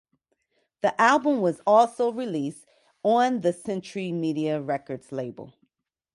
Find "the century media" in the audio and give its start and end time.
3.41-4.59